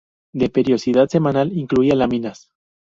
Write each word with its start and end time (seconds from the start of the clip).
De 0.33 0.49
periodicidad 0.49 1.07
semanal, 1.09 1.55
incluía 1.55 1.93
láminas. 1.93 2.49